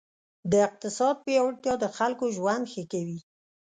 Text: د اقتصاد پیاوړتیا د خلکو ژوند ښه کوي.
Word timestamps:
د 0.51 0.53
اقتصاد 0.67 1.15
پیاوړتیا 1.25 1.73
د 1.79 1.85
خلکو 1.97 2.25
ژوند 2.37 2.63
ښه 2.71 2.83
کوي. 2.91 3.19